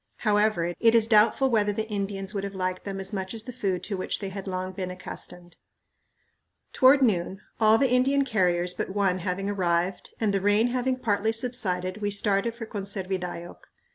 [0.25, 3.53] However, it is doubtful whether the Indians would have liked them as much as the
[3.53, 5.57] food to which they had long been accustomed.
[6.73, 11.31] Toward noon, all the Indian carriers but one having arrived, and the rain having partly
[11.31, 13.57] subsided, we started for Conservidayoc.